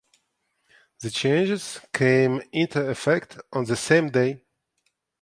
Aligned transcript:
The 1.01 1.11
changes 1.11 1.79
came 1.93 2.41
into 2.51 2.89
effect 2.89 3.37
on 3.53 3.65
the 3.65 3.75
same 3.75 4.09
day. 4.09 4.41